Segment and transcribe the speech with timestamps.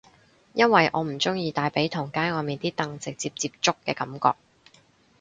[0.53, 4.35] 因為我唔鍾意大髀同街外面啲凳直接接觸嘅感覺